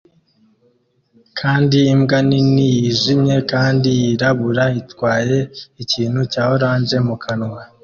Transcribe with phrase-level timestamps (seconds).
[1.39, 5.39] kandi imbwa nini yijimye kandi yirabura itwaye
[5.83, 7.61] ikintu cya orange mu kanwa